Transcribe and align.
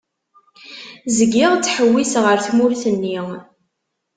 Zgiɣ 1.17 1.51
ttḥewwiseɣ 1.55 2.25
ar 2.31 2.39
tmurt-nni. 2.47 3.17